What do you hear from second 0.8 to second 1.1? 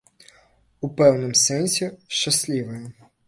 У